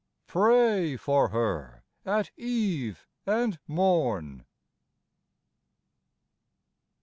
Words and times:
Pray 0.25 0.97
for 0.97 1.27
her 1.29 1.83
at 2.07 2.31
eve 2.35 3.05
and 3.27 3.59
morn! 3.67 4.47